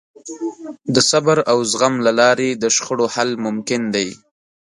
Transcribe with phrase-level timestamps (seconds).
[0.93, 4.09] د صبر او زغم له لارې د شخړو حل ممکن دی.